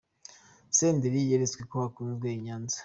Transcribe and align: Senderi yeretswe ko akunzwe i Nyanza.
Senderi 0.77 1.27
yeretswe 1.29 1.61
ko 1.71 1.77
akunzwe 1.87 2.27
i 2.37 2.39
Nyanza. 2.45 2.77